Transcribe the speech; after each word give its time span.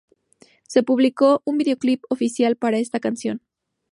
Se 0.67 0.81
publicó 0.81 1.43
un 1.45 1.59
Videoclip 1.59 2.05
oficial 2.09 2.55
para 2.55 2.79
esta 2.79 2.99
canción. 2.99 3.43